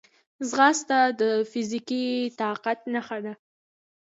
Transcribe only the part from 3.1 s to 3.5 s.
ده